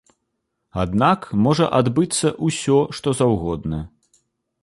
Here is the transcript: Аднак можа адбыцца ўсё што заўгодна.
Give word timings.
Аднак 0.83 1.27
можа 1.47 1.67
адбыцца 1.81 2.27
ўсё 2.47 2.79
што 3.01 3.09
заўгодна. 3.23 3.83